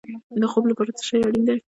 د 0.41 0.43
خوب 0.51 0.63
لپاره 0.71 0.91
څه 0.97 1.03
شی 1.09 1.17
اړین 1.27 1.43
دی؟ 1.47 1.57